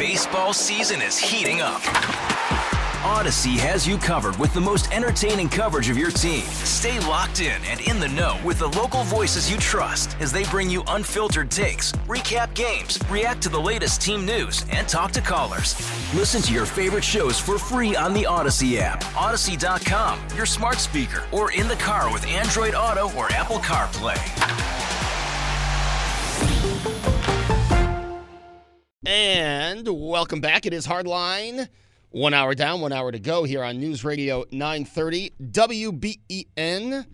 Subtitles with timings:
[0.00, 1.82] Baseball season is heating up.
[3.04, 6.40] Odyssey has you covered with the most entertaining coverage of your team.
[6.44, 10.44] Stay locked in and in the know with the local voices you trust as they
[10.44, 15.20] bring you unfiltered takes, recap games, react to the latest team news, and talk to
[15.20, 15.76] callers.
[16.14, 21.24] Listen to your favorite shows for free on the Odyssey app, Odyssey.com, your smart speaker,
[21.30, 24.16] or in the car with Android Auto or Apple CarPlay.
[29.06, 30.66] And welcome back.
[30.66, 31.70] It is Hardline.
[32.10, 37.06] One hour down, one hour to go here on News Radio 930 WBEN.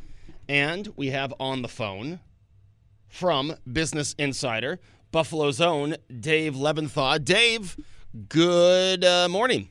[0.48, 2.18] And we have on the phone
[3.06, 4.80] from Business Insider,
[5.12, 7.24] Buffalo's own Dave Levinthal.
[7.24, 7.76] Dave,
[8.28, 9.68] good uh, morning.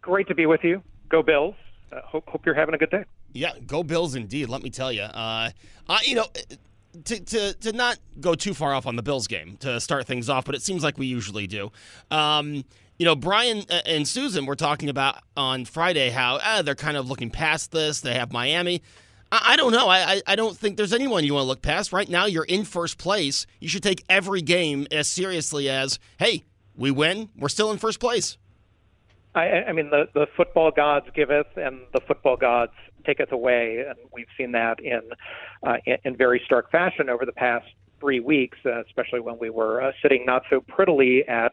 [0.00, 0.82] Great to be with you.
[1.08, 1.54] Go Bills.
[1.92, 3.04] Uh, hope, hope you're having a good day.
[3.32, 4.48] Yeah, go Bills indeed.
[4.48, 5.02] Let me tell you.
[5.02, 5.50] Uh,
[5.88, 6.26] uh, you know,
[7.04, 10.28] to, to, to not go too far off on the Bills game to start things
[10.28, 11.70] off, but it seems like we usually do.
[12.10, 12.64] Um,
[12.98, 16.96] you know, Brian uh, and Susan were talking about on Friday how uh, they're kind
[16.96, 18.00] of looking past this.
[18.00, 18.82] They have Miami.
[19.30, 19.88] I, I don't know.
[19.88, 21.92] I, I don't think there's anyone you want to look past.
[21.92, 23.46] Right now, you're in first place.
[23.60, 26.44] You should take every game as seriously as, hey,
[26.76, 27.28] we win.
[27.36, 28.36] We're still in first place.
[29.34, 32.72] I, I mean, the, the football gods giveth and the football gods
[33.04, 33.84] taketh away.
[33.86, 35.00] And we've seen that in,
[35.66, 37.66] uh, in, very stark fashion over the past
[38.00, 41.52] three weeks, uh, especially when we were uh, sitting not so prettily at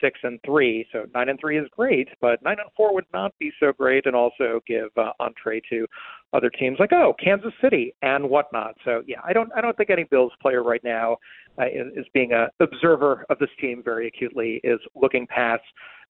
[0.00, 0.86] six and three.
[0.92, 4.06] So nine and three is great, but nine and four would not be so great,
[4.06, 5.86] and also give uh, entree to
[6.32, 8.74] other teams like oh Kansas City and whatnot.
[8.84, 11.16] So yeah, I don't I don't think any Bills player right now
[11.58, 15.62] uh, is, is being a observer of this team very acutely is looking past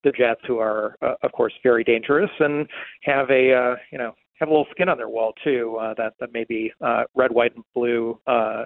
[0.04, 2.66] the Jets, who are uh, of course very dangerous and
[3.02, 6.14] have a uh, you know have a little skin on their wall too uh, that
[6.20, 8.64] that maybe uh, red, white, and blue uh,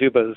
[0.00, 0.34] Zubaz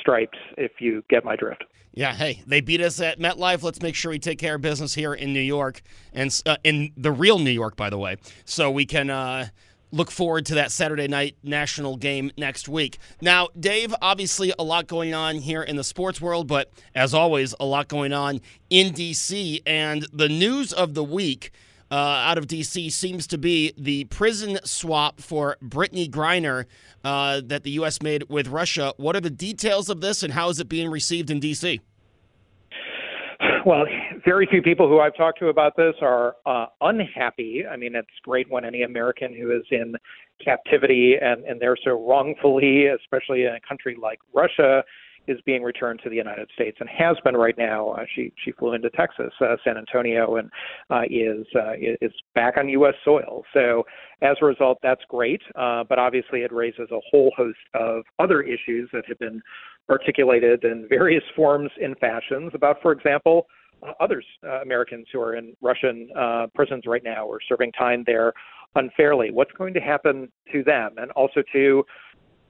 [0.00, 1.64] stripes, if you get my drift.
[1.94, 3.62] Yeah, hey, they beat us at MetLife.
[3.62, 6.92] Let's make sure we take care of business here in New York, and uh, in
[6.96, 8.16] the real New York, by the way,
[8.46, 9.48] so we can uh,
[9.90, 12.98] look forward to that Saturday night national game next week.
[13.20, 17.54] Now, Dave, obviously a lot going on here in the sports world, but as always,
[17.60, 18.40] a lot going on
[18.70, 19.60] in D.C.
[19.66, 21.52] And the news of the week
[21.92, 22.88] uh, out of D.C.
[22.88, 26.64] seems to be the prison swap for Brittney Griner
[27.04, 28.00] uh, that the U.S.
[28.00, 28.94] made with Russia.
[28.96, 31.80] What are the details of this, and how is it being received in D.C.?
[33.66, 33.84] Well,
[34.24, 37.64] very few people who I've talked to about this are uh, unhappy.
[37.70, 39.94] I mean, it's great when any American who is in
[40.42, 44.82] captivity and, and they're so wrongfully, especially in a country like Russia,
[45.26, 47.90] is being returned to the United States and has been right now.
[47.90, 50.50] Uh, she she flew into Texas, uh, San Antonio, and
[50.90, 52.94] uh, is uh, is back on U.S.
[53.04, 53.42] soil.
[53.52, 53.84] So
[54.22, 55.42] as a result, that's great.
[55.54, 59.40] Uh, but obviously, it raises a whole host of other issues that have been
[59.90, 63.46] articulated in various forms and fashions about, for example.
[63.82, 68.04] Uh, others, uh, Americans who are in Russian uh, prisons right now or serving time
[68.06, 68.32] there
[68.76, 69.30] unfairly.
[69.30, 70.92] What's going to happen to them?
[70.96, 71.84] And also to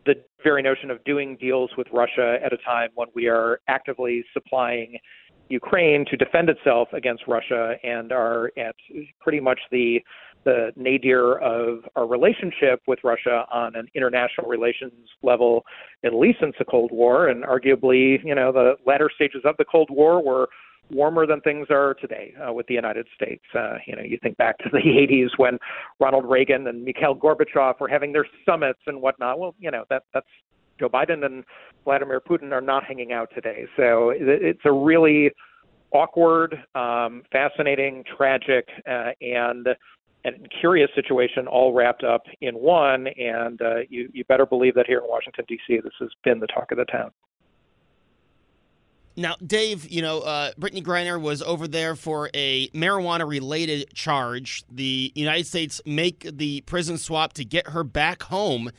[0.06, 4.24] the very notion of doing deals with Russia at a time when we are actively
[4.32, 4.98] supplying
[5.48, 8.74] Ukraine to defend itself against Russia and are at
[9.20, 10.00] pretty much the
[10.44, 15.64] the nadir of our relationship with Russia on an international relations level,
[16.04, 19.64] at least since the Cold War, and arguably, you know, the latter stages of the
[19.64, 20.48] Cold War were
[20.90, 23.42] warmer than things are today uh, with the United States.
[23.54, 25.58] Uh, you know, you think back to the 80s when
[26.00, 29.38] Ronald Reagan and Mikhail Gorbachev were having their summits and whatnot.
[29.38, 30.26] Well, you know, that that's
[30.78, 31.44] Joe Biden and
[31.84, 33.66] Vladimir Putin are not hanging out today.
[33.76, 35.30] So it's a really
[35.92, 39.68] awkward, um, fascinating, tragic, uh, and
[40.24, 43.08] and curious situation all wrapped up in one.
[43.08, 46.46] And uh, you you better believe that here in Washington D.C., this has been the
[46.46, 47.10] talk of the town.
[49.16, 54.64] Now, Dave, you know, uh, Brittney Griner was over there for a marijuana related charge.
[54.70, 58.70] The United States make the prison swap to get her back home.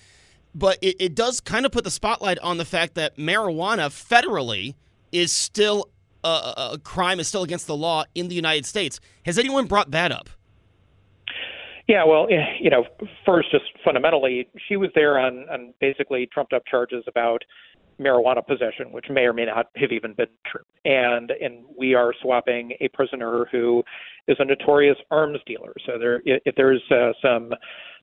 [0.55, 4.75] But it, it does kind of put the spotlight on the fact that marijuana federally
[5.11, 5.89] is still
[6.23, 8.99] a, a crime, is still against the law in the United States.
[9.25, 10.29] Has anyone brought that up?
[11.87, 12.85] Yeah, well, eh, you know,
[13.25, 17.43] first, just fundamentally, she was there on, on basically trumped up charges about
[17.99, 20.63] marijuana possession, which may or may not have even been true.
[20.85, 23.83] And and we are swapping a prisoner who
[24.27, 25.73] is a notorious arms dealer.
[25.85, 27.51] So there, if there's uh, some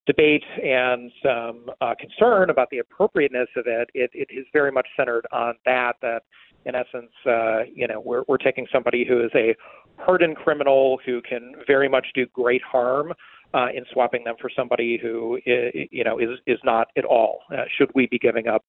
[0.07, 4.87] debate and some uh, concern about the appropriateness of it, it, it is very much
[4.97, 5.95] centered on that.
[6.03, 6.23] That
[6.65, 9.55] in essence, uh, you know, we're we're taking somebody who is a
[9.99, 13.13] hardened criminal who can very much do great harm.
[13.53, 17.41] Uh, in swapping them for somebody who you know is is not at all.
[17.53, 18.65] Uh, should we be giving up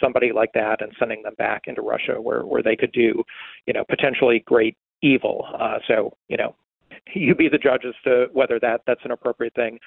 [0.00, 3.22] somebody like that and sending them back into Russia where where they could do,
[3.66, 5.46] you know, potentially great evil?
[5.58, 6.54] Uh, so you know,
[7.14, 9.78] you be the judge as to whether that that's an appropriate thing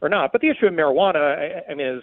[0.00, 0.32] or not.
[0.32, 2.02] But the issue of marijuana, I, I mean, is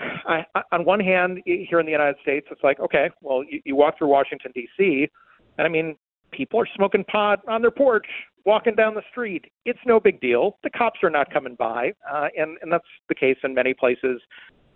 [0.00, 3.76] I, on one hand, here in the United States, it's like, okay, well, you, you
[3.76, 5.08] walk through Washington D.C.,
[5.56, 5.96] and I mean,
[6.32, 8.06] people are smoking pot on their porch,
[8.44, 9.44] walking down the street.
[9.64, 10.58] It's no big deal.
[10.64, 14.20] The cops are not coming by, uh, and and that's the case in many places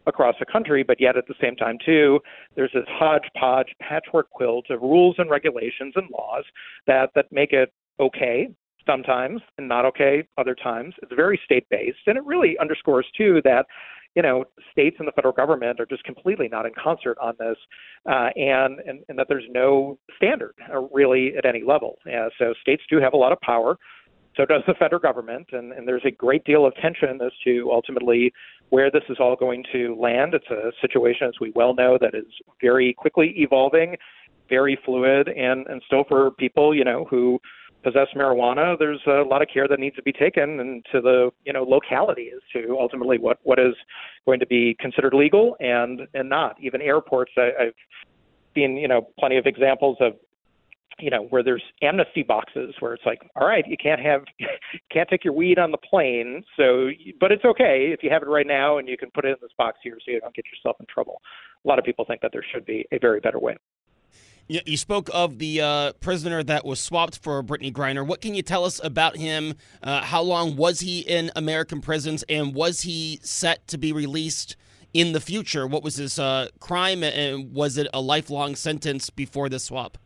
[0.09, 0.83] across the country.
[0.83, 2.21] But yet, at the same time, too,
[2.57, 6.45] there's this hodgepodge, patchwork quilt of rules and regulations and laws
[6.87, 8.49] that that make it okay
[8.87, 10.95] sometimes and not okay other times.
[11.03, 13.67] It's very state based, and it really underscores too that
[14.17, 17.57] you know states and the federal government are just completely not in concert on this,
[18.11, 21.97] uh, and, and and that there's no standard uh, really at any level.
[22.07, 23.77] Uh, so states do have a lot of power.
[24.39, 27.71] So does the federal government, and, and there's a great deal of tension as to
[27.73, 28.33] ultimately
[28.69, 30.33] where this is all going to land.
[30.33, 32.27] It's a situation, as we well know, that is
[32.61, 33.97] very quickly evolving,
[34.49, 37.41] very fluid, and and still for people, you know, who
[37.83, 41.31] possess marijuana, there's a lot of care that needs to be taken and to the
[41.45, 43.75] you know locality as to ultimately what what is
[44.27, 46.57] going to be considered legal and and not.
[46.61, 47.75] Even airports, I, I've
[48.55, 50.15] seen you know plenty of examples of
[50.99, 54.23] you know where there's amnesty boxes where it's like all right you can't have
[54.93, 56.91] can't take your weed on the plane so
[57.21, 59.37] but it's okay if you have it right now and you can put it in
[59.41, 61.21] this box here so you don't get yourself in trouble
[61.65, 63.57] a lot of people think that there should be a very better way
[64.49, 68.07] you spoke of the uh, prisoner that was swapped for Brittney Griner.
[68.07, 69.55] What can you tell us about him?
[69.83, 74.57] Uh, how long was he in American prisons, and was he set to be released
[74.95, 75.67] in the future?
[75.67, 79.99] What was his uh, crime, and was it a lifelong sentence before the swap?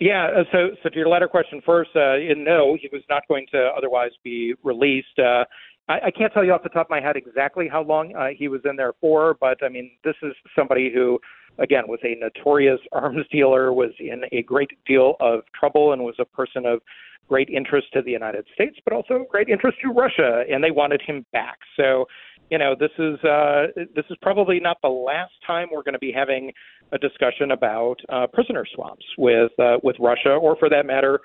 [0.00, 3.46] Yeah, uh, so so to your latter question first, uh, no, he was not going
[3.52, 5.18] to otherwise be released.
[5.18, 5.44] Uh,
[5.88, 8.28] I, I can't tell you off the top of my head exactly how long uh,
[8.34, 11.18] he was in there for, but I mean, this is somebody who
[11.60, 16.16] again, was a notorious arms dealer, was in a great deal of trouble, and was
[16.18, 16.80] a person of
[17.28, 21.00] great interest to the United States, but also great interest to Russia, and they wanted
[21.06, 21.58] him back.
[21.76, 22.06] So,
[22.50, 26.00] you know, this is uh, this is probably not the last time we're going to
[26.00, 26.52] be having
[26.92, 31.20] a discussion about uh, prisoner swaps with uh, with Russia, or for that matter,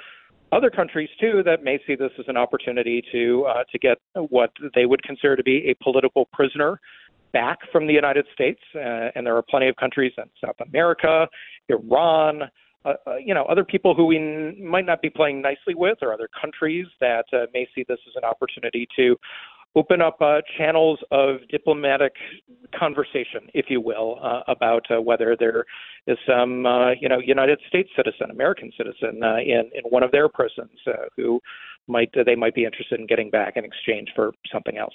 [0.51, 3.97] other countries too that may see this as an opportunity to uh, to get
[4.29, 6.79] what they would consider to be a political prisoner
[7.33, 11.27] back from the United States, uh, and there are plenty of countries in South America,
[11.67, 12.43] Iran,
[12.85, 15.97] uh, uh, you know, other people who we n- might not be playing nicely with,
[16.01, 19.17] or other countries that uh, may see this as an opportunity to
[19.75, 22.13] open up uh, channels of diplomatic
[22.77, 25.65] conversation, if you will, uh, about uh, whether there
[26.07, 30.11] is some, uh, you know, United States citizen, American citizen uh, in in one of
[30.11, 31.41] their prisons uh, who
[31.87, 34.93] might they might be interested in getting back in exchange for something else.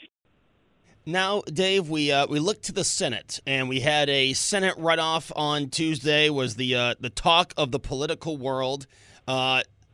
[1.06, 5.70] Now, Dave, we we looked to the Senate, and we had a Senate runoff on
[5.70, 6.30] Tuesday.
[6.30, 8.86] Was the the talk of the political world?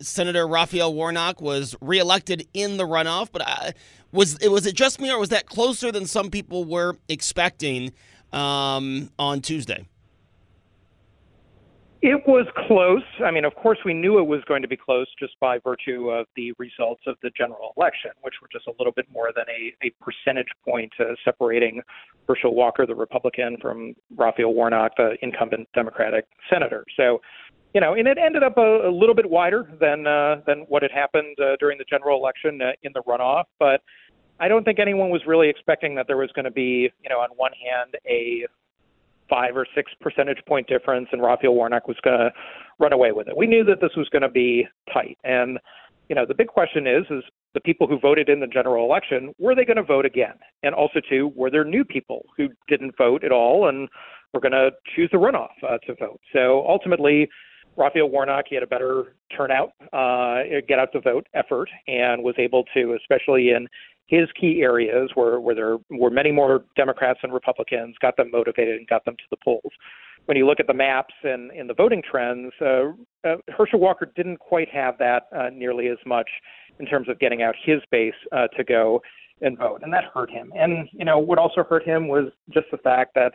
[0.01, 3.71] Senator Raphael Warnock was reelected in the runoff, but I, uh,
[4.13, 7.93] was it was it just me, or was that closer than some people were expecting
[8.33, 9.87] um, on Tuesday?
[12.03, 13.03] It was close.
[13.25, 16.11] I mean, of course, we knew it was going to be close just by virtue
[16.11, 19.47] of the results of the general election, which were just a little bit more than
[19.49, 21.81] a, a percentage point uh, separating
[22.29, 26.85] Herschel Walker, the Republican, from Raphael Warnock, the incumbent Democratic senator.
[26.97, 27.23] So,
[27.77, 30.81] you know, and it ended up a, a little bit wider than uh, than what
[30.81, 33.83] had happened uh, during the general election uh, in the runoff, but.
[34.39, 37.21] I don't think anyone was really expecting that there was going to be, you know,
[37.21, 38.45] on one hand, a
[39.31, 42.31] five or six percentage point difference, and Raphael Warnock was going to
[42.79, 43.35] run away with it.
[43.35, 45.59] We knew that this was going to be tight, and
[46.11, 49.33] you know the big question is: is the people who voted in the general election
[49.39, 50.35] were they going to vote again?
[50.63, 53.89] And also, too, were there new people who didn't vote at all and
[54.35, 56.21] were going to choose the runoff uh, to vote?
[56.35, 57.27] So ultimately.
[57.77, 62.35] Raphael Warnock, he had a better turnout, uh, get out the vote effort, and was
[62.39, 63.69] able to, especially in
[64.07, 68.77] his key areas where, where there were many more Democrats and Republicans, got them motivated
[68.77, 69.73] and got them to the polls.
[70.27, 72.93] When you look at the maps and in the voting trends, uh,
[73.25, 76.29] uh, Herschel Walker didn't quite have that uh, nearly as much
[76.79, 79.01] in terms of getting out his base uh, to go
[79.41, 80.53] and vote, and that hurt him.
[80.57, 83.35] And you know what also hurt him was just the fact that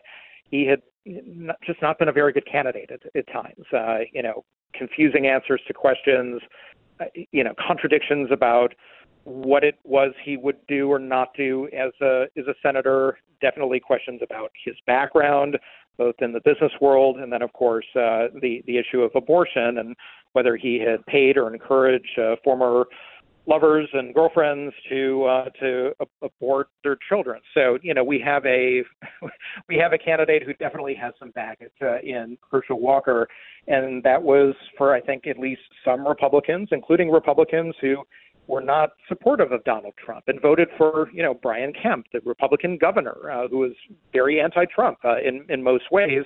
[0.50, 3.66] he had not, just not been a very good candidate at, at times.
[3.74, 4.44] Uh, you know,
[4.74, 6.42] confusing answers to questions,
[7.00, 8.74] uh, you know, contradictions about
[9.24, 13.18] what it was he would do or not do as a as a senator.
[13.42, 15.58] Definitely questions about his background,
[15.98, 19.78] both in the business world and then, of course, uh, the the issue of abortion
[19.78, 19.96] and
[20.34, 22.86] whether he had paid or encouraged uh, former
[23.48, 27.42] lovers and girlfriends to uh, to abort their children.
[27.54, 28.84] So you know we have a
[29.70, 33.28] we have a candidate who definitely has some baggage uh, in Herschel Walker,
[33.68, 38.04] and that was for I think at least some Republicans, including Republicans who
[38.48, 42.78] were not supportive of Donald Trump and voted for you know Brian Kemp, the Republican
[42.78, 43.72] governor, uh, who was
[44.14, 46.24] very anti-Trump uh, in in most ways.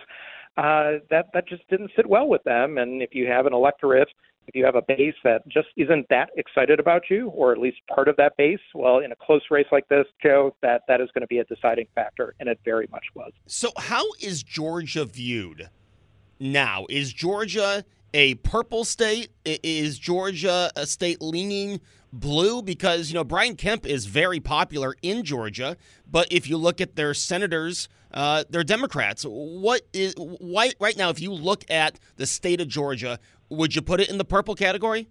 [0.57, 4.07] Uh, that that just didn't sit well with them, and if you have an electorate
[4.47, 7.77] if you have a base that just isn't that excited about you, or at least
[7.93, 11.09] part of that base, well, in a close race like this, Joe, that that is
[11.13, 13.31] going to be a deciding factor, and it very much was.
[13.47, 15.69] So, how is Georgia viewed
[16.39, 16.85] now?
[16.89, 17.83] Is Georgia
[18.15, 19.29] a purple state?
[19.43, 21.81] Is Georgia a state leaning
[22.11, 22.61] blue?
[22.61, 25.75] Because you know Brian Kemp is very popular in Georgia,
[26.09, 27.87] but if you look at their senators.
[28.13, 29.25] Uh, they're Democrats.
[29.27, 31.09] What is why right now?
[31.09, 33.19] If you look at the state of Georgia,
[33.49, 35.09] would you put it in the purple category?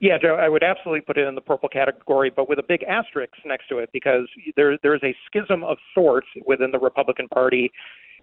[0.00, 2.82] Yeah, Joe, I would absolutely put it in the purple category, but with a big
[2.82, 7.70] asterisk next to it because there there's a schism of sorts within the Republican Party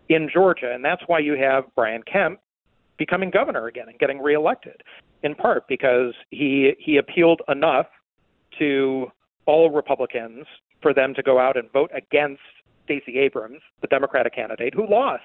[0.09, 2.39] in Georgia, and that's why you have Brian Kemp
[2.97, 4.81] becoming governor again and getting reelected,
[5.23, 7.87] in part because he he appealed enough
[8.59, 9.07] to
[9.45, 10.45] all Republicans
[10.81, 12.41] for them to go out and vote against
[12.85, 15.23] Stacey Abrams, the Democratic candidate, who lost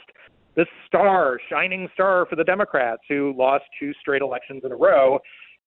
[0.56, 5.18] the star, shining star for the Democrats, who lost two straight elections in a row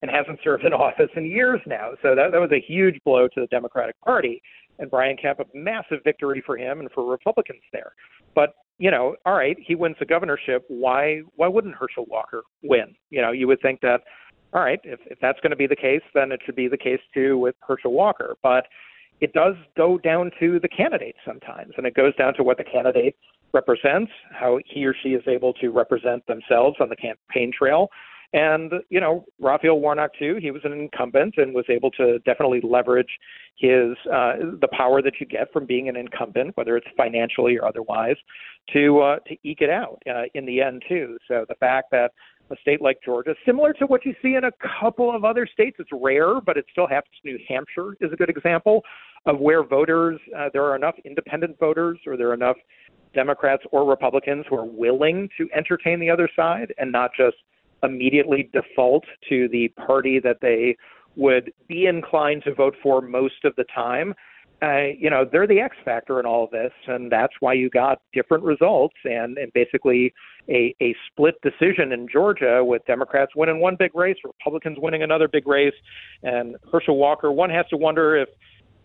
[0.02, 1.92] and hasn't served in office in years now.
[2.02, 4.42] So that, that was a huge blow to the Democratic Party.
[4.80, 7.94] And Brian Kemp, a massive victory for him and for Republicans there.
[8.34, 10.66] But you know, all right, he wins the governorship.
[10.68, 12.96] Why why wouldn't Herschel Walker win?
[13.10, 14.02] You know, you would think that,
[14.54, 16.78] all right, if, if that's going to be the case, then it should be the
[16.78, 18.36] case too with Herschel Walker.
[18.42, 18.66] But
[19.22, 22.64] it does go down to the candidate sometimes, and it goes down to what the
[22.64, 23.16] candidate
[23.54, 27.90] represents, how he or she is able to represent themselves on the campaign trail.
[28.34, 32.62] And, you know, Raphael Warnock, too, he was an incumbent and was able to definitely
[32.64, 33.20] leverage
[33.58, 37.68] his uh, the power that you get from being an incumbent, whether it's financially or
[37.68, 38.16] otherwise,
[38.74, 41.18] to uh, to eke it out uh, in the end, too.
[41.28, 42.12] So the fact that
[42.50, 45.78] a state like Georgia, similar to what you see in a couple of other states,
[45.80, 47.16] it's rare, but it still happens.
[47.24, 48.84] New Hampshire is a good example
[49.26, 52.58] of where voters, uh, there are enough independent voters or there are enough
[53.14, 57.38] Democrats or Republicans who are willing to entertain the other side and not just
[57.84, 60.76] immediately default to the party that they
[61.16, 64.14] would be inclined to vote for most of the time.
[64.62, 67.70] Uh, you know, they're the X factor in all of this, and that's why you
[67.70, 70.14] got different results and, and basically
[70.50, 75.28] a, a split decision in Georgia with Democrats winning one big race, Republicans winning another
[75.28, 75.74] big race,
[76.24, 77.32] and Herschel Walker.
[77.32, 78.30] One has to wonder if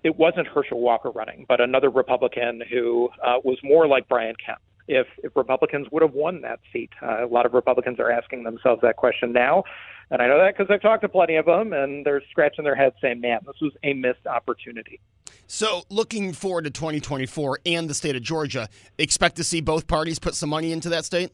[0.03, 4.59] it wasn't Herschel Walker running, but another Republican who uh, was more like Brian Kemp.
[4.89, 8.45] If, if Republicans would have won that seat, uh, a lot of Republicans are asking
[8.45, 9.65] themselves that question now,
[10.11, 12.75] and I know that because I've talked to plenty of them, and they're scratching their
[12.75, 15.01] heads saying, "Man, this was a missed opportunity."
[15.47, 20.19] So, looking forward to 2024 and the state of Georgia, expect to see both parties
[20.19, 21.31] put some money into that state.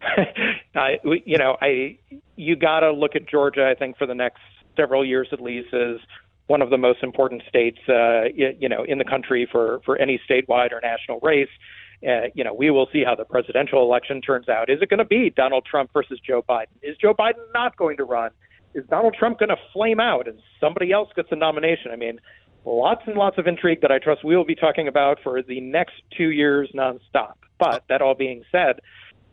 [0.74, 1.98] I, you know, I
[2.36, 3.68] you got to look at Georgia.
[3.68, 4.40] I think for the next
[4.76, 6.00] several years at least is
[6.48, 10.20] one of the most important states, uh, you know, in the country for for any
[10.28, 11.48] statewide or national race.
[12.06, 14.68] Uh, you know, we will see how the presidential election turns out.
[14.68, 16.66] Is it going to be Donald Trump versus Joe Biden?
[16.82, 18.30] Is Joe Biden not going to run?
[18.74, 21.92] Is Donald Trump going to flame out and somebody else gets a nomination?
[21.92, 22.18] I mean,
[22.64, 25.60] lots and lots of intrigue that I trust we will be talking about for the
[25.60, 27.34] next two years nonstop.
[27.58, 28.80] But that all being said,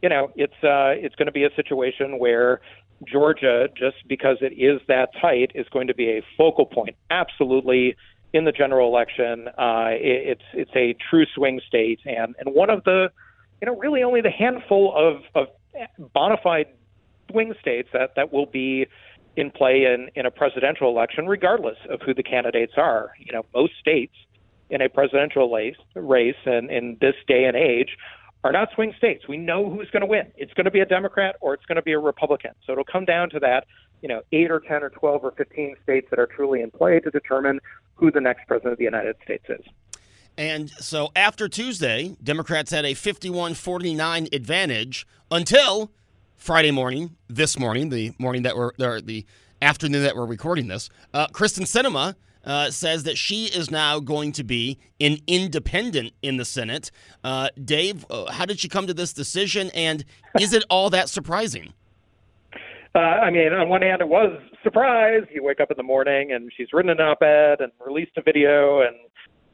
[0.01, 2.61] you know, it's uh, it's going to be a situation where
[3.05, 6.95] Georgia, just because it is that tight, is going to be a focal point.
[7.09, 7.95] Absolutely,
[8.33, 12.69] in the general election, uh, it, it's it's a true swing state, and and one
[12.69, 13.09] of the,
[13.61, 15.47] you know, really only the handful of of
[16.13, 16.67] bona fide
[17.31, 18.87] swing states that that will be
[19.35, 23.11] in play in in a presidential election, regardless of who the candidates are.
[23.17, 24.13] You know, most states
[24.69, 27.97] in a presidential race race and in this day and age
[28.43, 29.27] are not swing states.
[29.27, 30.31] We know who's going to win.
[30.37, 32.51] It's going to be a Democrat or it's going to be a Republican.
[32.65, 33.65] So it'll come down to that,
[34.01, 36.99] you know, eight or 10 or 12 or 15 states that are truly in play
[36.99, 37.59] to determine
[37.95, 39.65] who the next president of the United States is.
[40.37, 45.91] And so after Tuesday, Democrats had a 51 49 advantage until
[46.37, 49.25] Friday morning, this morning, the morning that we're, or the
[49.61, 50.89] afternoon that we're recording this.
[51.13, 52.15] Uh, Kyrsten Sinema
[52.45, 56.91] uh, says that she is now going to be an independent in the Senate.
[57.23, 60.05] Uh, Dave, uh, how did she come to this decision, and
[60.39, 61.73] is it all that surprising?
[62.95, 65.23] Uh, I mean, on one hand, it was surprise.
[65.31, 68.81] You wake up in the morning and she's written an op-ed and released a video,
[68.81, 68.95] and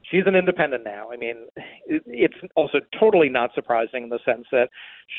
[0.10, 1.12] she's an independent now.
[1.12, 1.48] I mean,
[1.86, 4.70] it, it's also totally not surprising in the sense that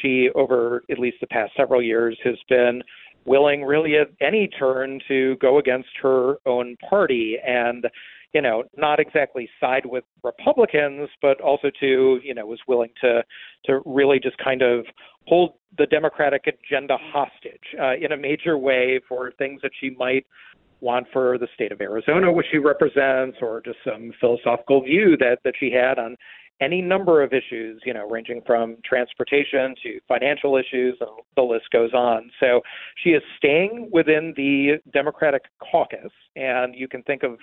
[0.00, 2.82] she, over at least the past several years, has been
[3.26, 7.86] willing, really, at any turn to go against her own party and
[8.36, 13.24] you know, not exactly side with Republicans, but also to, you know, was willing to
[13.64, 14.84] to really just kind of
[15.26, 20.26] hold the Democratic agenda hostage uh, in a major way for things that she might
[20.82, 25.38] want for the state of Arizona, which she represents, or just some philosophical view that
[25.44, 26.14] that she had on
[26.60, 31.66] any number of issues, you know, ranging from transportation to financial issues, and the list
[31.70, 32.30] goes on.
[32.40, 32.62] So
[33.02, 37.38] she is staying within the Democratic caucus, and you can think of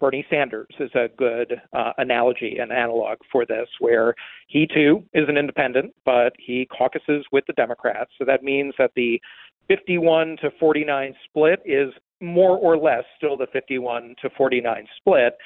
[0.00, 4.14] Bernie Sanders as a good uh, analogy and analog for this, where
[4.48, 8.10] he too is an independent, but he caucuses with the Democrats.
[8.18, 9.20] So that means that the
[9.68, 15.36] 51 to 49 split is more or less still the 51 to 49 split,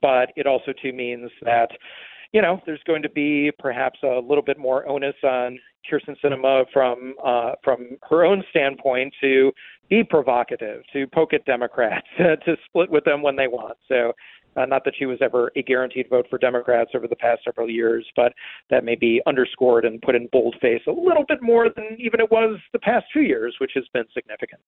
[0.00, 1.70] but it also too means that
[2.32, 5.58] you know, there's going to be perhaps a little bit more onus on
[5.90, 9.52] Kyrsten Sinema from uh, from her own standpoint to
[9.88, 13.78] be provocative, to poke at Democrats, to split with them when they want.
[13.88, 14.12] So
[14.58, 17.70] uh, not that she was ever a guaranteed vote for Democrats over the past several
[17.70, 18.32] years, but
[18.70, 22.30] that may be underscored and put in boldface a little bit more than even it
[22.30, 24.60] was the past two years, which has been significant.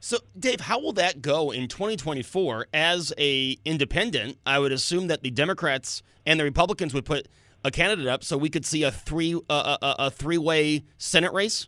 [0.00, 2.68] So, Dave, how will that go in 2024?
[2.72, 7.28] As a independent, I would assume that the Democrats and the Republicans would put
[7.64, 11.32] a candidate up, so we could see a three uh, a, a three way Senate
[11.32, 11.66] race.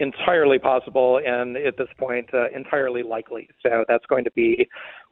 [0.00, 3.48] Entirely possible, and at this point, uh, entirely likely.
[3.62, 4.68] So that's going to be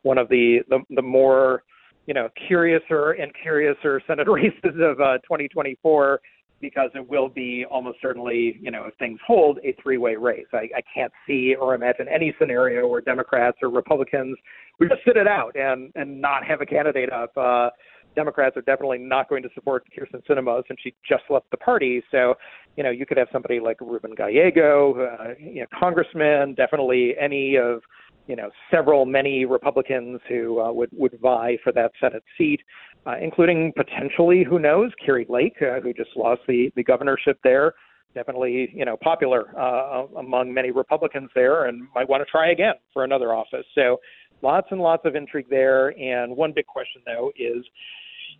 [0.07, 1.65] one of the the, the more
[2.07, 6.21] you know curiouser and curiouser Senate races of uh, 2024
[6.59, 10.47] because it will be almost certainly, you know, if things hold, a three-way race.
[10.55, 14.39] I, I can't see or imagine any scenario where Democrats or Republicans
[14.81, 17.37] would just sit it out and and not have a candidate up.
[17.37, 17.69] Uh,
[18.14, 22.03] Democrats are definitely not going to support Kyrsten Sinema since she just left the party.
[22.11, 22.35] So,
[22.77, 27.57] you know, you could have somebody like Ruben Gallego, uh, you know, congressman, definitely any
[27.57, 27.83] of
[28.27, 32.61] you know, several, many Republicans who uh, would would vie for that Senate seat,
[33.07, 37.75] uh, including potentially, who knows, Kari Lake, uh, who just lost the the governorship there.
[38.15, 42.75] Definitely, you know, popular uh, among many Republicans there, and might want to try again
[42.93, 43.67] for another office.
[43.75, 43.99] So,
[44.43, 45.89] lots and lots of intrigue there.
[45.99, 47.62] And one big question, though, is,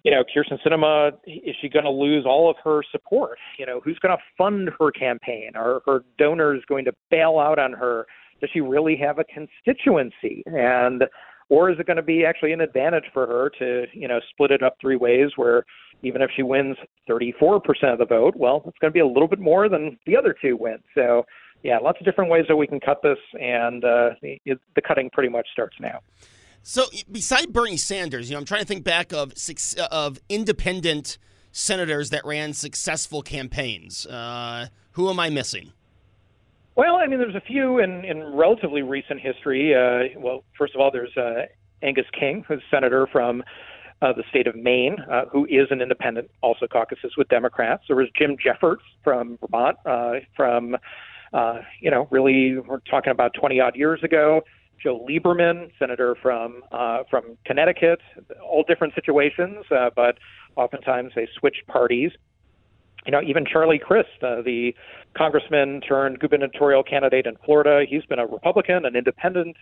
[0.03, 3.39] you know, Kyrsten Sinema is she going to lose all of her support?
[3.59, 5.51] You know, who's going to fund her campaign?
[5.55, 8.07] Are her donors going to bail out on her?
[8.41, 10.43] Does she really have a constituency?
[10.47, 11.05] And
[11.49, 14.51] or is it going to be actually an advantage for her to, you know, split
[14.51, 15.65] it up three ways where
[16.03, 16.77] even if she wins
[17.09, 17.61] 34%
[17.93, 20.35] of the vote, well, it's going to be a little bit more than the other
[20.41, 20.79] two win.
[20.95, 21.25] So,
[21.63, 25.09] yeah, lots of different ways that we can cut this, and uh, the, the cutting
[25.11, 26.01] pretty much starts now.
[26.63, 31.17] So, beside Bernie Sanders, you know, I'm trying to think back of six of independent
[31.53, 34.05] senators that ran successful campaigns.
[34.05, 35.73] Uh, who am I missing?
[36.77, 39.75] Well, I mean, there's a few in, in relatively recent history.
[39.75, 41.47] Uh, well, first of all, there's uh,
[41.83, 43.43] Angus King, who's senator from
[44.03, 47.85] uh, the state of Maine, uh, who is an independent, also caucuses with Democrats.
[47.89, 50.77] There was Jim Jeffords from Vermont, uh, from,
[51.33, 54.43] uh, you know, really, we're talking about 20 odd years ago.
[54.83, 58.01] Joe Lieberman, senator from uh, from Connecticut,
[58.45, 60.19] all different situations, uh, but
[60.57, 62.13] oftentimes they switch parties
[63.07, 64.75] you know, even Charlie Crist, uh, the
[65.17, 69.57] congressman turned gubernatorial candidate in Florida, he's been a Republican, an independent,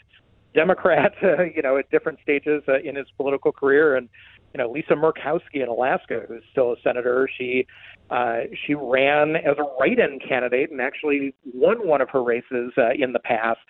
[0.55, 3.97] Democrat, uh, you know, at different stages uh, in his political career.
[3.97, 4.09] And,
[4.55, 7.67] you know, Lisa Murkowski in Alaska, who's still a senator, she
[8.11, 12.91] uh, she ran as a write-in candidate and actually won one of her races uh,
[12.97, 13.61] in the past.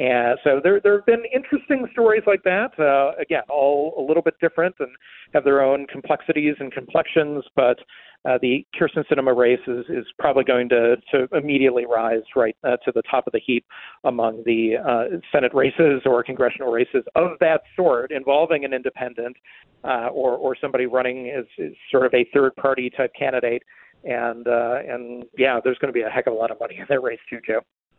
[0.00, 2.70] And so there there have been interesting stories like that.
[2.78, 4.88] Uh, again, all a little bit different and
[5.34, 7.78] have their own complexities and complexions, but
[8.24, 12.78] uh, the Kyrsten Sinema race is, is probably going to, to immediately rise right uh,
[12.84, 13.66] to the top of the heap
[14.04, 19.36] among the uh, Senate races or congressional races of that sort involving an independent
[19.84, 23.62] uh, or, or somebody running as, as sort of a third party type candidate.
[24.04, 26.76] And uh, and yeah, there's going to be a heck of a lot of money
[26.78, 27.60] in that race too, Joe.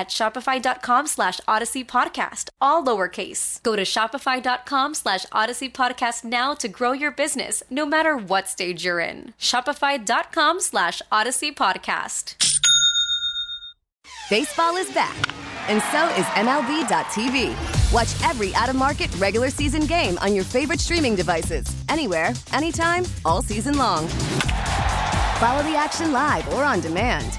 [0.00, 3.62] at shopify.com slash odyssey podcast, all lowercase.
[3.62, 8.82] Go to shopify.com slash odyssey podcast now to grow your business, no matter what stage
[8.84, 9.34] you're in.
[9.38, 12.34] Shopify.com slash odyssey podcast.
[14.30, 15.16] Baseball is back,
[15.68, 17.92] and so is MLB.tv.
[17.92, 23.04] Watch every out of market regular season game on your favorite streaming devices, anywhere, anytime,
[23.24, 24.06] all season long.
[25.40, 27.38] Follow the action live or on demand.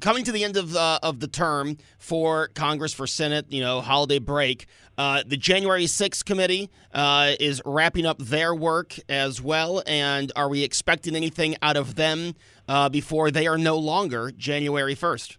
[0.00, 3.80] coming to the end of uh, of the term for Congress for Senate, you know,
[3.80, 4.66] holiday break.
[4.98, 9.82] Uh, the January 6th committee uh, is wrapping up their work as well.
[9.86, 12.34] And are we expecting anything out of them
[12.68, 15.38] uh, before they are no longer January 1st?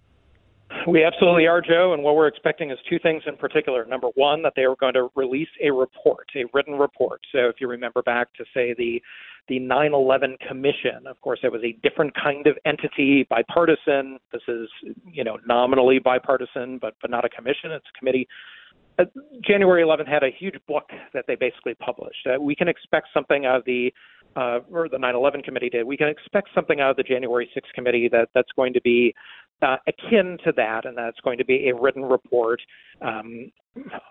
[0.87, 1.93] We absolutely are, Joe.
[1.93, 3.85] And what we're expecting is two things in particular.
[3.85, 7.21] Number one, that they are going to release a report, a written report.
[7.31, 9.01] So if you remember back to, say, the
[9.49, 11.05] the 9 11 Commission.
[11.05, 14.19] Of course, it was a different kind of entity, bipartisan.
[14.31, 14.69] This is,
[15.11, 18.27] you know, nominally bipartisan, but, but not a commission, it's a committee.
[18.99, 19.05] Uh,
[19.41, 22.27] January 11th had a huge book that they basically published.
[22.27, 23.91] Uh, we can expect something out of the,
[24.35, 25.83] uh, or the 9/11 committee did.
[25.83, 29.13] We can expect something out of the January 6th committee that that's going to be
[29.63, 32.61] uh, akin to that, and that's going to be a written report,
[33.01, 33.51] um,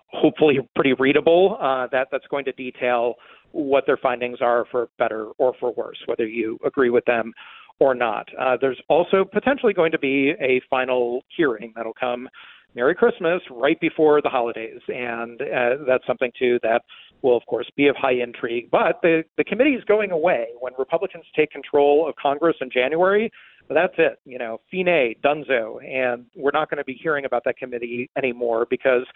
[0.08, 1.58] hopefully pretty readable.
[1.60, 3.14] Uh, that that's going to detail
[3.52, 7.32] what their findings are for better or for worse, whether you agree with them
[7.78, 8.26] or not.
[8.40, 12.28] Uh, there's also potentially going to be a final hearing that'll come
[12.74, 16.82] Merry Christmas right before the holidays, and uh, that's something too that
[17.22, 18.68] will, of course, be of high intrigue.
[18.70, 23.30] But the the committee is going away when Republicans take control of Congress in January.
[23.72, 27.56] That's it, you know, fine, dunzo, and we're not going to be hearing about that
[27.56, 29.06] committee anymore because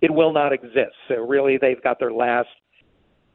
[0.00, 0.94] it will not exist.
[1.08, 2.48] So really, they've got their last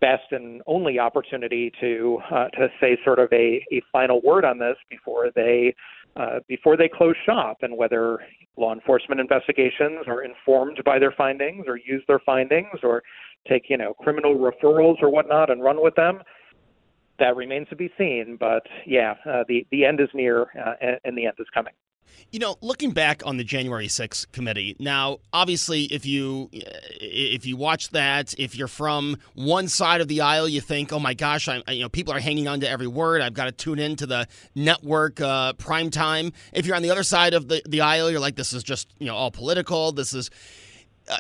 [0.01, 4.59] best and only opportunity to uh, to say sort of a, a final word on
[4.59, 5.73] this before they
[6.15, 8.19] uh, before they close shop and whether
[8.57, 13.03] law enforcement investigations are informed by their findings or use their findings or
[13.47, 16.19] take you know criminal referrals or whatnot and run with them
[17.19, 20.99] that remains to be seen but yeah uh, the the end is near uh, and,
[21.04, 21.73] and the end is coming
[22.32, 27.56] you know, looking back on the January 6th committee, now obviously if you if you
[27.56, 31.47] watch that, if you're from one side of the aisle, you think, "Oh my gosh,
[31.47, 33.21] I you know, people are hanging on to every word.
[33.21, 36.89] I've got to tune in to the network uh, prime time." If you're on the
[36.89, 39.91] other side of the the aisle, you're like, "This is just, you know, all political.
[39.91, 40.34] This is uh,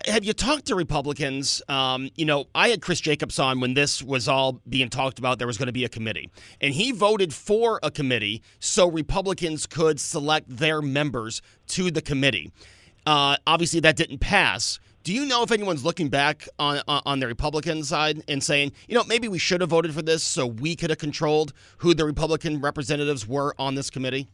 [0.07, 1.61] have you talked to Republicans?
[1.67, 5.37] Um, you know, I had Chris Jacobs on when this was all being talked about.
[5.37, 6.29] There was going to be a committee,
[6.61, 12.51] and he voted for a committee so Republicans could select their members to the committee.
[13.05, 14.79] Uh, obviously, that didn't pass.
[15.03, 18.95] Do you know if anyone's looking back on on the Republican side and saying, you
[18.95, 22.05] know, maybe we should have voted for this so we could have controlled who the
[22.05, 24.27] Republican representatives were on this committee?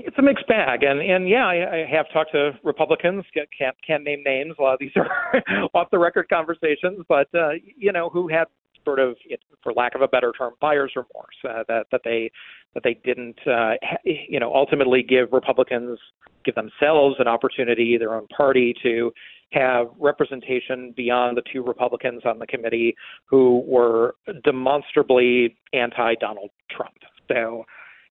[0.00, 3.24] It's a mixed bag, and and yeah, I, I have talked to Republicans.
[3.34, 4.54] Can't can't name names.
[4.58, 5.42] A lot of these are
[5.74, 8.46] off the record conversations, but uh, you know who had
[8.86, 9.16] sort of,
[9.62, 12.30] for lack of a better term, buyer's remorse uh, that that they
[12.74, 13.72] that they didn't, uh,
[14.04, 15.98] you know, ultimately give Republicans
[16.44, 19.12] give themselves an opportunity, their own party, to
[19.52, 26.94] have representation beyond the two Republicans on the committee who were demonstrably anti Donald Trump.
[27.28, 27.64] So,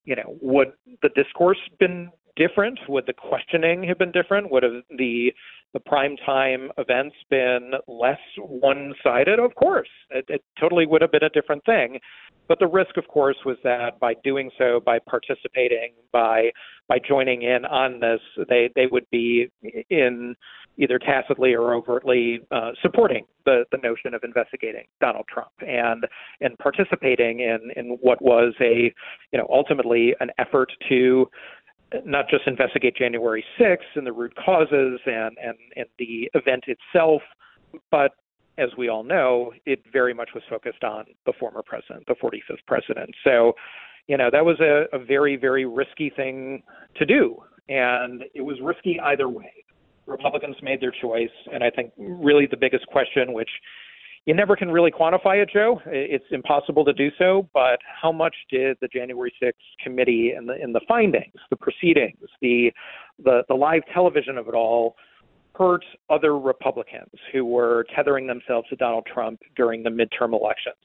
[0.06, 2.78] you know, would the discourse been different?
[2.88, 4.50] Would the questioning have been different?
[4.50, 5.34] Would have the
[5.76, 9.38] the prime time events been less one sided?
[9.38, 11.98] Of course, it, it totally would have been a different thing.
[12.48, 16.50] But the risk, of course, was that by doing so, by participating, by
[16.88, 19.48] by joining in on this, they they would be
[19.90, 20.34] in
[20.78, 26.06] either tacitly or overtly uh, supporting the, the notion of investigating Donald Trump and
[26.40, 28.94] and participating in in what was a
[29.32, 31.28] you know ultimately an effort to
[32.04, 37.22] not just investigate January 6th and the root causes and, and, and the event itself,
[37.90, 38.12] but
[38.58, 42.64] as we all know, it very much was focused on the former president, the 45th
[42.66, 43.10] president.
[43.22, 43.52] So,
[44.06, 46.62] you know, that was a, a very, very risky thing
[46.96, 47.36] to do.
[47.68, 49.52] And it was risky either way.
[50.06, 51.30] Republicans made their choice.
[51.52, 53.50] And I think really the biggest question, which
[54.26, 55.80] you never can really quantify it, Joe.
[55.86, 57.48] It's impossible to do so.
[57.54, 62.18] But how much did the January 6th committee and the in the findings, the proceedings,
[62.42, 62.72] the
[63.22, 64.96] the the live television of it all
[65.54, 70.76] hurt other Republicans who were tethering themselves to Donald Trump during the midterm elections?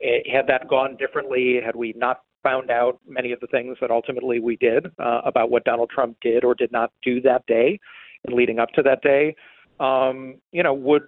[0.00, 3.90] It, had that gone differently, had we not found out many of the things that
[3.90, 7.78] ultimately we did uh, about what Donald Trump did or did not do that day
[8.26, 9.34] and leading up to that day,
[9.80, 11.02] um, you know, would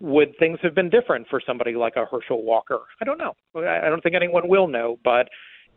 [0.00, 2.80] would things have been different for somebody like a Herschel Walker?
[3.00, 3.34] I don't know.
[3.56, 4.98] I don't think anyone will know.
[5.04, 5.28] But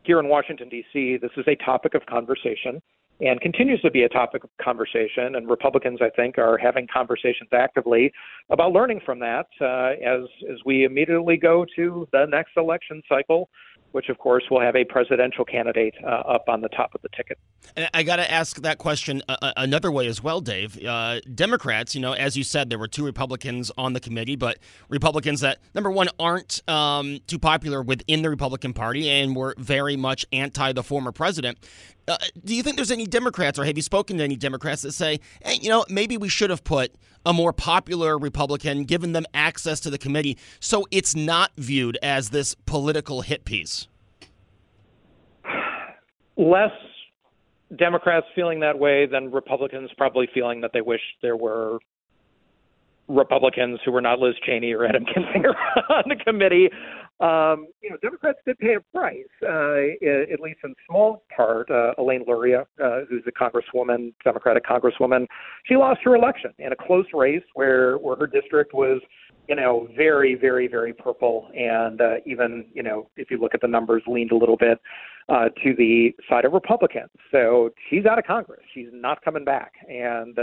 [0.03, 2.81] here in Washington D.C., this is a topic of conversation
[3.21, 5.35] and continues to be a topic of conversation.
[5.35, 8.11] And Republicans, I think, are having conversations actively
[8.49, 13.49] about learning from that uh, as as we immediately go to the next election cycle
[13.95, 17.07] which of course will have a presidential candidate uh, up on the top of the
[17.15, 17.39] ticket.
[17.77, 20.77] And I got to ask that question uh, uh, another way as well, Dave.
[20.83, 24.57] Uh, Democrats, you know, as you said, there were two Republicans on the committee, but
[24.89, 29.95] Republicans that, number one, aren't um, too popular within the Republican Party and were very
[29.95, 31.57] much anti the former president.
[32.05, 34.91] Uh, do you think there's any Democrats, or have you spoken to any Democrats that
[34.91, 36.93] say, hey, you know, maybe we should have put
[37.25, 42.29] a more popular Republican, given them access to the committee, so it's not viewed as
[42.29, 43.87] this political hit piece?
[46.37, 46.71] Less
[47.75, 51.79] Democrats feeling that way than Republicans probably feeling that they wish there were
[53.07, 55.53] Republicans who were not Liz Cheney or Adam Kinzinger
[55.89, 56.69] on the committee.
[57.21, 61.71] Um, you know, Democrats did pay a price, uh, at least in small part.
[61.71, 65.25] Uh, Elaine Luria, uh, who's a congresswoman, Democratic congresswoman,
[65.63, 69.01] she lost her election in a close race where where her district was,
[69.47, 73.61] you know, very, very, very purple, and uh, even you know, if you look at
[73.61, 74.81] the numbers, leaned a little bit
[75.29, 77.09] uh, to the side of Republicans.
[77.31, 78.61] So she's out of Congress.
[78.73, 80.37] She's not coming back, and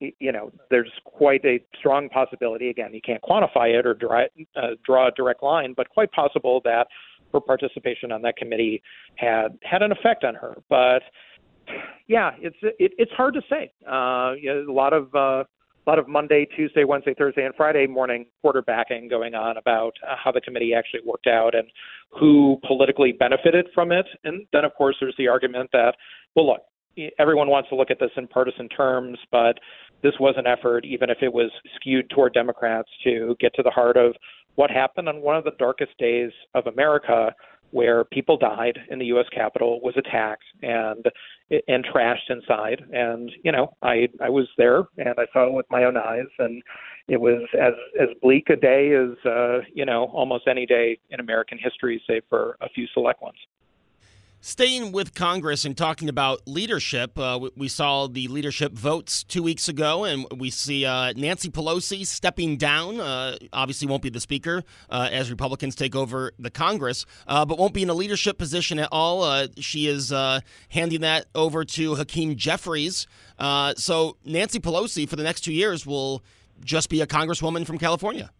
[0.00, 2.70] you know, there's quite a strong possibility.
[2.70, 4.24] Again, you can't quantify it or draw,
[4.56, 6.86] uh, draw a direct line, but quite possible that
[7.32, 8.82] her participation on that committee
[9.16, 10.56] had had an effect on her.
[10.68, 11.02] But
[12.06, 13.72] yeah, it's it, it's hard to say.
[13.86, 15.44] Uh, you know, a lot of uh,
[15.86, 20.16] a lot of Monday, Tuesday, Wednesday, Thursday, and Friday morning quarterbacking going on about uh,
[20.22, 21.68] how the committee actually worked out and
[22.10, 24.06] who politically benefited from it.
[24.24, 25.94] And then, of course, there's the argument that,
[26.34, 26.60] well, look,
[27.18, 29.58] everyone wants to look at this in partisan terms, but
[30.02, 33.70] this was an effort, even if it was skewed toward Democrats, to get to the
[33.70, 34.14] heart of
[34.56, 37.34] what happened on one of the darkest days of America,
[37.70, 39.26] where people died in the U.S.
[39.34, 41.04] Capitol, was attacked and
[41.68, 42.82] and trashed inside.
[42.92, 46.26] And you know, I I was there and I saw it with my own eyes,
[46.38, 46.62] and
[47.08, 51.20] it was as as bleak a day as uh, you know almost any day in
[51.20, 53.38] American history, save for a few select ones.
[54.40, 59.68] Staying with Congress and talking about leadership, uh, we, saw the leadership votes two weeks
[59.68, 63.00] ago, and we see uh, Nancy Pelosi stepping down.
[63.00, 67.58] Uh, obviously, won't be the Speaker uh, as Republicans take over the Congress, uh, but
[67.58, 69.24] won't be in a leadership position at all.
[69.24, 70.12] Uh, she is
[70.68, 73.08] handing that over to Hakeem Jeffries.
[73.40, 76.22] so, Nancy Pelosi, for the next two years, will
[76.62, 78.30] just be a Congresswoman from California.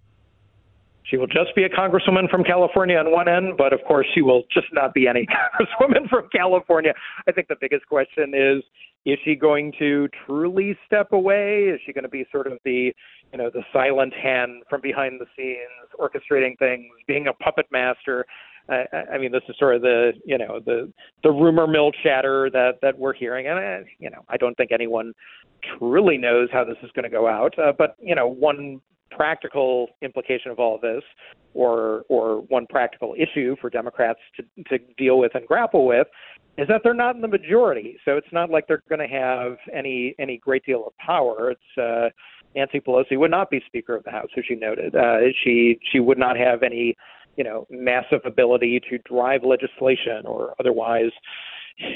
[1.11, 4.23] She will just be a congresswoman from California on one end, but of course she
[4.23, 5.27] will just not be any
[5.81, 6.93] congresswoman from California.
[7.29, 8.63] I think the biggest question is
[9.07, 11.67] is she going to truly step away?
[11.73, 12.93] Is she going to be sort of the,
[13.33, 18.27] you know, the silent hand from behind the scenes, orchestrating things, being a puppet master?
[18.69, 20.93] I, I mean, this is sort of the, you know, the
[21.23, 24.73] the rumor mill chatter that that we're hearing, and I, you know, I don't think
[24.73, 25.13] anyone
[25.79, 27.57] truly knows how this is going to go out.
[27.57, 31.03] Uh, but you know, one practical implication of all of this,
[31.55, 36.07] or or one practical issue for Democrats to to deal with and grapple with,
[36.59, 37.99] is that they're not in the majority.
[38.05, 41.51] So it's not like they're going to have any any great deal of power.
[41.51, 42.09] It's uh,
[42.55, 44.95] Nancy Pelosi would not be Speaker of the House, as you noted.
[44.95, 46.97] Uh, she she would not have any
[47.37, 51.11] you know massive ability to drive legislation or otherwise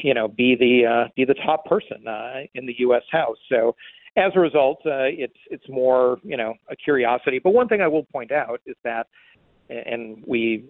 [0.02, 3.02] you know be the uh, be the top person uh, in the U.S.
[3.10, 3.38] House.
[3.48, 3.74] So
[4.16, 7.38] as a result, uh, it's it's more you know a curiosity.
[7.42, 9.06] But one thing I will point out is that,
[9.68, 10.64] and we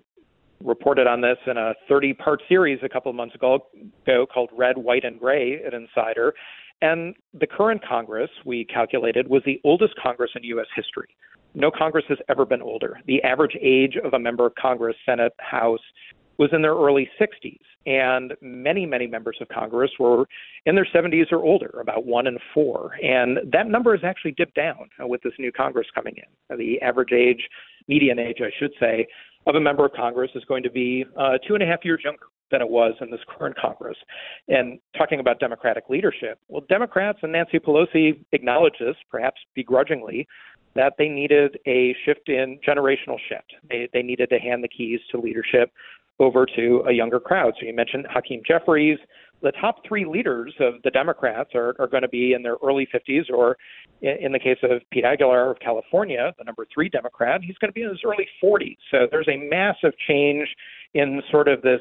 [0.63, 3.67] reported on this in a 30 part series a couple of months ago,
[4.07, 6.35] ago called Red, White, and Gray at Insider.
[6.83, 10.67] And the current Congress, we calculated, was the oldest Congress in U.S.
[10.75, 11.09] history.
[11.55, 13.01] No Congress has ever been older.
[13.07, 15.81] The average age of a member of Congress, Senate, House,
[16.41, 17.61] was in their early 60s.
[17.87, 20.25] And many, many members of Congress were
[20.65, 22.93] in their 70s or older, about one in four.
[23.03, 26.57] And that number has actually dipped down with this new Congress coming in.
[26.59, 27.47] The average age,
[27.89, 29.07] median age, I should say,
[29.47, 32.01] of a member of Congress is going to be uh, two and a half years
[32.05, 33.97] younger than it was in this current Congress.
[34.49, 40.27] And talking about Democratic leadership, well, Democrats and Nancy Pelosi acknowledged this, perhaps begrudgingly,
[40.75, 43.55] that they needed a shift in generational shift.
[43.69, 45.73] They, they needed to hand the keys to leadership
[46.21, 47.55] over to a younger crowd.
[47.59, 48.99] So you mentioned Hakeem Jeffries.
[49.43, 52.87] The top three leaders of the Democrats are, are going to be in their early
[52.95, 53.57] 50s, or
[54.03, 57.71] in, in the case of Pete Aguilar of California, the number three Democrat, he's going
[57.71, 58.77] to be in his early 40s.
[58.91, 60.47] So there's a massive change
[60.93, 61.81] in sort of this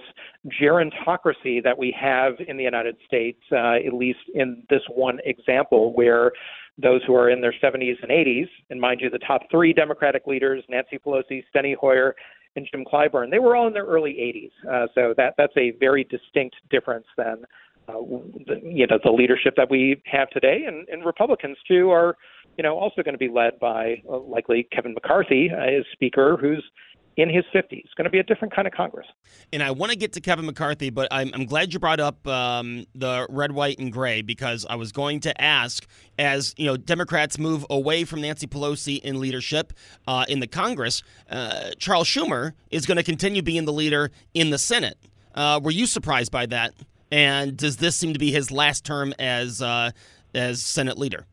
[0.62, 5.94] gerontocracy that we have in the United States, uh, at least in this one example,
[5.94, 6.32] where
[6.82, 10.28] those who are in their 70s and 80s, and mind you, the top three Democratic
[10.28, 12.16] leaders, Nancy Pelosi, Steny Hoyer,
[12.56, 14.52] and Jim Clyburn, they were all in their early 80s.
[14.68, 17.46] Uh, so that that's a very distinct difference than
[17.88, 17.94] uh,
[18.48, 20.64] the, you know the leadership that we have today.
[20.68, 22.18] And, and Republicans too are
[22.58, 26.38] you know also going to be led by uh, likely Kevin McCarthy uh, as Speaker,
[26.40, 26.64] who's
[27.20, 27.84] in his 50s.
[27.84, 29.08] It's going to be a different kind of Congress.
[29.52, 32.26] And I want to get to Kevin McCarthy, but I'm, I'm glad you brought up
[32.28, 35.86] um, the red, white, and gray because I was going to ask,
[36.18, 39.74] as you know, Democrats move away from Nancy Pelosi in leadership
[40.08, 44.50] uh, in the Congress, uh, Charles Schumer is going to continue being the leader in
[44.50, 44.98] the Senate.
[45.36, 46.74] Uh, were you surprised by that?
[47.12, 49.92] And does this seem to be his last term as uh,
[50.34, 51.26] as Senate leader?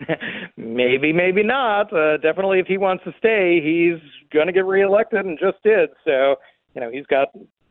[0.56, 1.92] maybe, maybe not.
[1.92, 4.00] Uh, definitely, if he wants to stay, he's
[4.32, 5.90] going to get reelected and just did.
[6.04, 6.36] So,
[6.74, 7.28] you know, he's got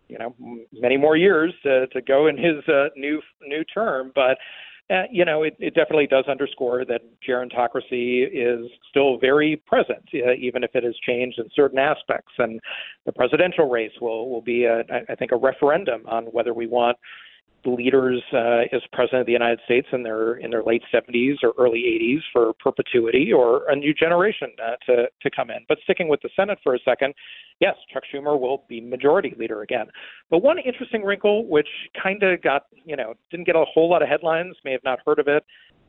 [0.08, 0.34] you know
[0.74, 4.38] many more years to to go in his uh, new new term, but.
[4.90, 10.32] Uh, you know, it, it definitely does underscore that gerontocracy is still very present, uh,
[10.40, 12.32] even if it has changed in certain aspects.
[12.38, 12.58] And
[13.06, 16.98] the presidential race will will be, a, I think, a referendum on whether we want
[17.66, 21.54] leaders uh, as president of the United States in their in their late 70s or
[21.58, 25.66] early 80s for perpetuity, or a new generation uh, to to come in.
[25.68, 27.14] But sticking with the Senate for a second,
[27.60, 29.88] yes, Chuck Schumer will be majority leader again.
[30.30, 31.68] But one interesting wrinkle, which
[32.02, 35.00] kind of got you know didn't get a whole lot of headlines, may have not
[35.06, 35.44] heard of it,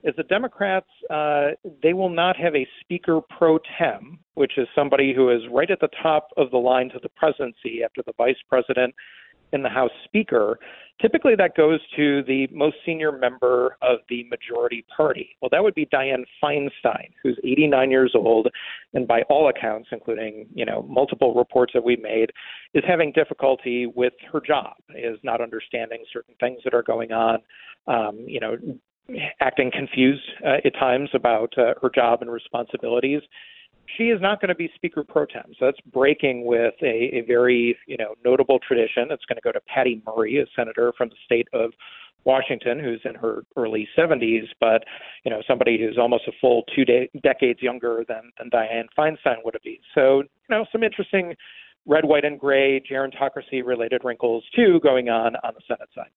[0.05, 1.51] is the Democrats uh,
[1.83, 5.81] they will not have a Speaker pro tem, which is somebody who is right at
[5.81, 8.95] the top of the line to the presidency after the Vice President
[9.53, 10.59] and the House Speaker.
[11.01, 15.37] Typically, that goes to the most senior member of the majority party.
[15.41, 18.49] Well, that would be Dianne Feinstein, who's 89 years old,
[18.95, 22.31] and by all accounts, including you know multiple reports that we've made,
[22.75, 27.39] is having difficulty with her job, is not understanding certain things that are going on.
[27.87, 28.57] Um, you know,
[29.41, 33.23] acting confused uh, at times about uh, her job and responsibilities
[33.97, 35.45] she is not going to be Speaker pro tem.
[35.59, 39.09] So that's breaking with a, a very you know notable tradition.
[39.11, 41.71] It's going to go to Patty Murray, a senator from the state of
[42.25, 44.85] Washington, who's in her early 70s, but
[45.25, 49.37] you know somebody who's almost a full two de- decades younger than than Dianne Feinstein
[49.45, 49.79] would have been.
[49.95, 51.35] So you know some interesting
[51.87, 56.11] red, white, and gray gerontocracy related wrinkles too going on on the Senate side.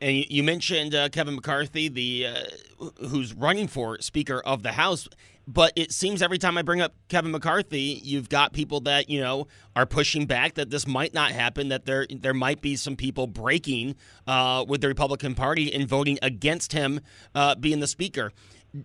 [0.00, 5.08] And you mentioned uh, Kevin McCarthy, the uh, who's running for Speaker of the House.
[5.50, 9.20] But it seems every time I bring up Kevin McCarthy, you've got people that you
[9.20, 11.68] know are pushing back that this might not happen.
[11.68, 16.18] That there there might be some people breaking uh, with the Republican Party and voting
[16.22, 17.00] against him
[17.34, 18.32] uh, being the Speaker.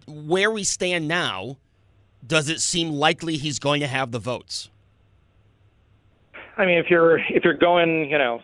[0.08, 1.58] Where we stand now,
[2.26, 4.69] does it seem likely he's going to have the votes?
[6.57, 8.41] I mean, if you're if you're going, you know,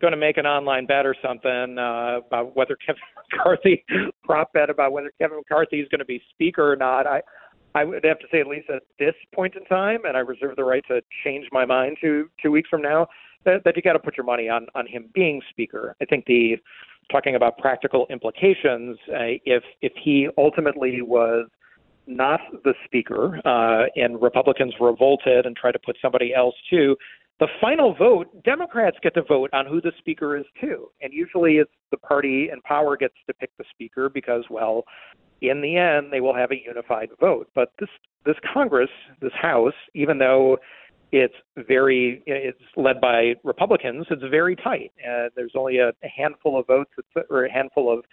[0.00, 3.84] going to make an online bet or something uh, about whether Kevin McCarthy
[4.24, 7.22] prop bet about whether Kevin McCarthy is going to be speaker or not, I
[7.74, 10.56] I would have to say at least at this point in time, and I reserve
[10.56, 13.06] the right to change my mind two two weeks from now,
[13.44, 15.94] that, that you got to put your money on on him being speaker.
[16.00, 16.56] I think the
[17.10, 21.48] talking about practical implications, uh, if if he ultimately was
[22.06, 26.96] not the speaker uh, and Republicans revolted and tried to put somebody else too,
[27.38, 30.88] the final vote, Democrats get to vote on who the speaker is too.
[31.02, 34.84] And usually it's the party in power gets to pick the speaker because, well,
[35.42, 37.48] in the end, they will have a unified vote.
[37.54, 37.90] But this
[38.24, 40.58] this Congress, this House, even though
[41.12, 44.92] it's very it's led by Republicans, it's very tight.
[45.00, 46.90] Uh, there's only a, handful of votes
[47.30, 48.04] or a handful of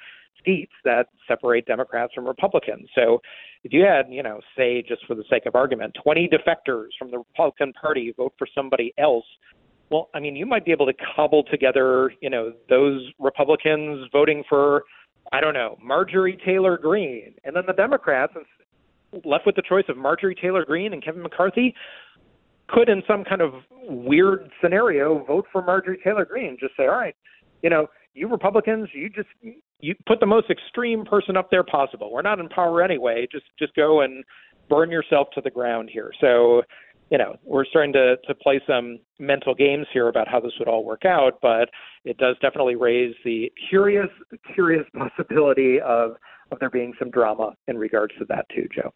[0.46, 2.90] seats that separate Democrats from Republicans.
[2.96, 3.22] So
[3.64, 7.12] if you had, you know, say just for the sake of argument, 20 defectors from
[7.12, 9.26] the Republican Party vote for somebody else,
[9.90, 14.44] well, I mean, you might be able to cobble together, you know, those Republicans voting
[14.50, 14.84] for
[15.32, 17.34] I don't know, Marjorie Taylor Greene.
[17.44, 18.34] And then the Democrats,
[19.26, 21.74] left with the choice of Marjorie Taylor Greene and Kevin McCarthy,
[22.74, 23.54] could, in some kind of
[23.88, 26.58] weird scenario, vote for Marjorie Taylor Greene.
[26.60, 27.16] Just say, all right,
[27.62, 29.30] you know, you Republicans, you just
[29.80, 32.12] you put the most extreme person up there possible.
[32.12, 33.28] We're not in power anyway.
[33.32, 34.24] Just just go and
[34.70, 36.12] burn yourself to the ground here.
[36.20, 36.64] So
[37.14, 40.68] you know, we're starting to, to play some mental games here about how this would
[40.68, 41.70] all work out, but
[42.06, 44.10] it does definitely raise the curious,
[44.56, 46.16] curious possibility of,
[46.52, 48.92] of there being some drama in regards to that too, Joe.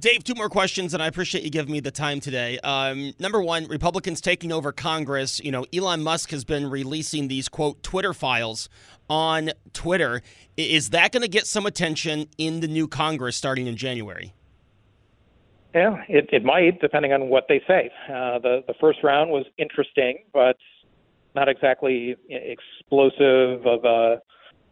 [0.00, 2.58] Dave, two more questions, and I appreciate you giving me the time today.
[2.60, 5.40] Um, number one, Republicans taking over Congress.
[5.44, 8.70] You know, Elon Musk has been releasing these quote Twitter files
[9.10, 10.22] on Twitter.
[10.56, 14.32] Is that going to get some attention in the new Congress starting in January?
[15.74, 17.90] Yeah, it, it might, depending on what they say.
[18.08, 20.56] Uh, the the first round was interesting, but
[21.34, 24.22] not exactly explosive of a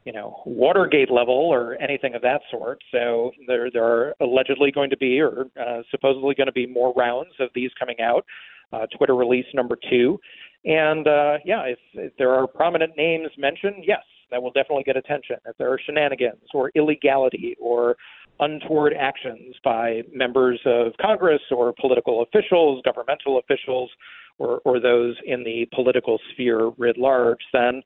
[0.08, 2.82] you know Watergate level or anything of that sort.
[2.90, 6.94] So there there are allegedly going to be or uh, supposedly going to be more
[6.94, 8.24] rounds of these coming out.
[8.72, 10.18] Uh, Twitter release number two,
[10.64, 14.96] and uh, yeah, if, if there are prominent names mentioned, yes, that will definitely get
[14.96, 15.36] attention.
[15.46, 17.96] If there are shenanigans or illegality or
[18.40, 23.90] untoward actions by members of Congress or political officials, governmental officials,
[24.38, 27.82] or, or those in the political sphere writ large, then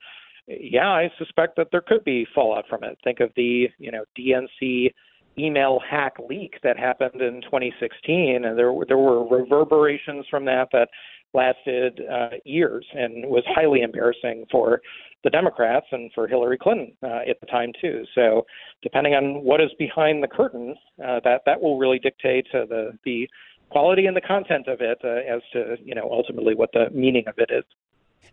[0.47, 2.99] yeah, I suspect that there could be fallout from it.
[3.05, 4.91] Think of the you know DNC
[5.39, 10.89] email hack leak that happened in 2016, and there there were reverberations from that that
[11.35, 14.83] lasted uh, years and was highly embarrassing for
[15.25, 18.05] the Democrats and for Hillary Clinton uh, at the time too.
[18.15, 18.45] So,
[18.83, 22.99] depending on what is behind the curtain, uh, that that will really dictate uh, the
[23.05, 23.29] the
[23.71, 27.25] quality and the content of it uh, as to you know ultimately what the meaning
[27.27, 27.65] of it is.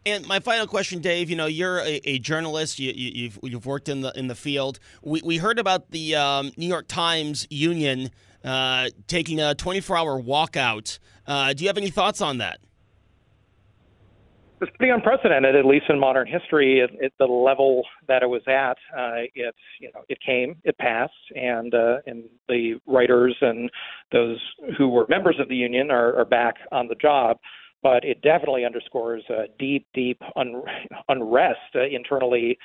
[0.06, 1.30] And my final question, Dave.
[1.30, 2.80] You know, you're a, a journalist.
[2.80, 4.80] You, have you, you've, you've worked in the in the field.
[5.04, 8.10] We we heard about the um, New York Times union
[8.43, 11.00] uh, taking a 24-hour walkout.
[11.28, 12.60] Uh, do you have any thoughts on that?
[14.62, 18.41] It's pretty unprecedented, at least in modern history, at, at the level that it was
[18.47, 18.78] at.
[18.93, 23.70] Uh, it, you know, it came, it passed, and uh, and the writers and
[24.12, 24.38] those
[24.78, 27.38] who were members of the union are, are back on the job.
[27.82, 30.64] But it definitely underscores a deep, deep un-
[31.08, 32.58] unrest uh, internally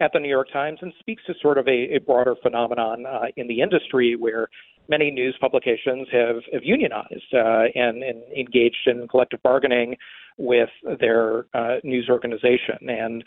[0.00, 3.26] at the New York Times and speaks to sort of a, a broader phenomenon uh,
[3.36, 4.48] in the industry where
[4.88, 9.96] many news publications have, have unionized uh, and, and engaged in collective bargaining
[10.40, 12.88] with their uh, news organization.
[12.88, 13.22] And,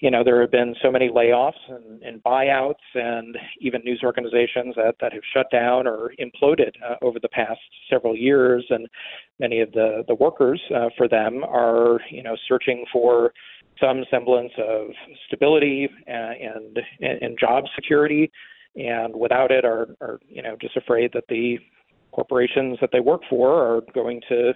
[0.00, 4.74] you know, there have been so many layoffs and, and buyouts and even news organizations
[4.76, 8.64] that, that have shut down or imploded uh, over the past several years.
[8.70, 8.86] And
[9.38, 13.32] many of the, the workers uh, for them are, you know, searching for
[13.80, 14.88] some semblance of
[15.26, 18.30] stability and, and, and job security.
[18.76, 21.58] And without it, are, are you know just afraid that the
[22.12, 24.52] corporations that they work for are going to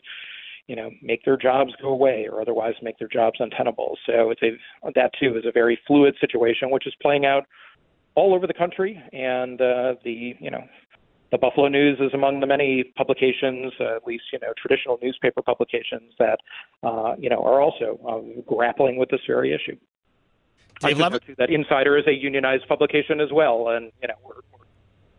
[0.69, 3.99] you know, make their jobs go away or otherwise make their jobs untenable.
[4.07, 4.51] So it's a
[4.95, 7.45] that too is a very fluid situation, which is playing out
[8.15, 9.03] all over the country.
[9.13, 10.65] And uh, the you know,
[11.31, 15.43] the Buffalo News is among the many publications, uh, at least you know, traditional newspaper
[15.43, 16.39] publications that
[16.83, 19.77] uh, you know are also uh, grappling with this very issue.
[20.81, 24.35] Dave I too, that Insider is a unionized publication as well, and you know we're,
[24.53, 24.67] we're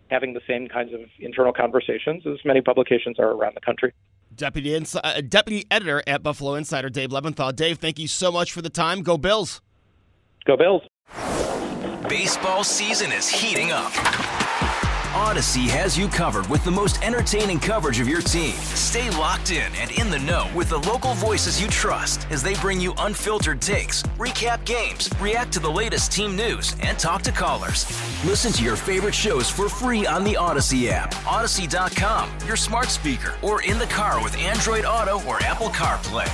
[0.10, 3.94] having the same kinds of internal conversations as many publications are around the country.
[4.36, 7.56] Deputy Insi- uh, Deputy Editor at Buffalo Insider, Dave Levinthal.
[7.56, 9.02] Dave, thank you so much for the time.
[9.02, 9.62] Go Bills.
[10.46, 10.82] Go Bills.
[12.10, 13.92] Baseball season is heating up.
[15.14, 18.56] Audacy has you covered with the most entertaining coverage of your team.
[18.56, 22.56] Stay locked in and in the know with the local voices you trust as they
[22.56, 27.32] bring you unfiltered takes, recap games, react to the latest team news, and talk to
[27.32, 27.86] callers.
[28.26, 33.36] Listen to your favorite shows for free on the Audacy app, Audacy.com, your smart speaker,
[33.44, 36.32] or in the car with Android Auto or Apple CarPlay.